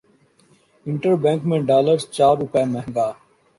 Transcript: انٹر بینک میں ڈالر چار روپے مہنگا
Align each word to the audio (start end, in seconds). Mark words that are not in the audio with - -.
انٹر 0.85 1.13
بینک 1.23 1.41
میں 1.49 1.59
ڈالر 1.69 1.97
چار 2.15 2.33
روپے 2.41 2.63
مہنگا 2.73 3.07